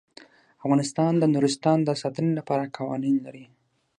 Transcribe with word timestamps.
افغانستان 0.63 1.13
د 1.19 1.23
نورستان 1.33 1.77
د 1.83 1.89
ساتنې 2.01 2.31
لپاره 2.39 2.71
قوانین 2.77 3.15
لري. 3.25 3.45